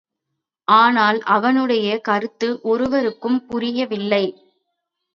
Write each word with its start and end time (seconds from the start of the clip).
ஆனால், 0.67 1.19
அவனுடைய 1.27 1.99
கருத்து 1.99 2.59
ஒருவருக்கும் 2.63 3.39
புரியவில்லை. 3.45 4.25